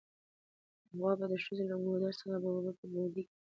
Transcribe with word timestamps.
پخوا 0.87 1.11
به 1.31 1.37
ښځو 1.43 1.63
له 1.69 1.75
ګودر 1.83 2.13
څخه 2.19 2.37
اوبه 2.39 2.71
په 2.79 2.85
ګوډي 2.93 3.21
کې 3.25 3.33
راوړلې 3.33 3.39